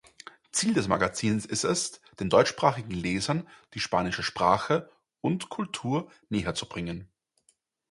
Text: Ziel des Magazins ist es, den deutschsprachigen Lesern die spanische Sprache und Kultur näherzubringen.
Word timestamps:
Ziel 0.51 0.73
des 0.73 0.87
Magazins 0.87 1.45
ist 1.45 1.63
es, 1.63 2.01
den 2.19 2.31
deutschsprachigen 2.31 2.89
Lesern 2.89 3.47
die 3.75 3.79
spanische 3.79 4.23
Sprache 4.23 4.89
und 5.19 5.49
Kultur 5.49 6.09
näherzubringen. 6.29 7.07